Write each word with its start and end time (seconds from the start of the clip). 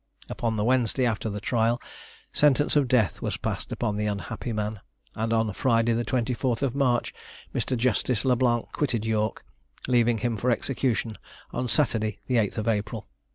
Upon 0.29 0.55
the 0.55 0.63
Wednesday 0.63 1.05
after 1.05 1.29
the 1.29 1.39
trial, 1.39 1.79
sentence 2.33 2.75
of 2.75 2.87
death 2.87 3.21
was 3.21 3.37
passed 3.37 3.71
upon 3.71 3.97
the 3.97 4.07
unhappy 4.07 4.51
man, 4.51 4.79
and 5.13 5.31
on 5.31 5.53
Friday 5.53 5.93
the 5.93 6.03
24th 6.03 6.73
March 6.73 7.13
Mr. 7.53 7.77
Justice 7.77 8.25
Le 8.25 8.35
Blanc 8.35 8.65
quitted 8.71 9.05
York, 9.05 9.45
leaving 9.87 10.17
him 10.17 10.37
for 10.37 10.49
execution 10.49 11.19
on 11.53 11.67
Saturday 11.67 12.17
the 12.25 12.37
8th 12.37 12.67
April. 12.67 13.05